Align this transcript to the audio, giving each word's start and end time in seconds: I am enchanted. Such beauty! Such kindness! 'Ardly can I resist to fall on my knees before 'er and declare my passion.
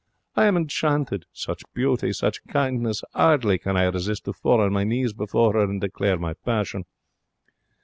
I 0.35 0.45
am 0.47 0.57
enchanted. 0.57 1.27
Such 1.31 1.61
beauty! 1.75 2.11
Such 2.11 2.43
kindness! 2.47 3.03
'Ardly 3.13 3.59
can 3.59 3.77
I 3.77 3.83
resist 3.83 4.25
to 4.25 4.33
fall 4.33 4.59
on 4.59 4.73
my 4.73 4.83
knees 4.83 5.13
before 5.13 5.55
'er 5.55 5.61
and 5.65 5.79
declare 5.79 6.17
my 6.17 6.33
passion. 6.33 6.85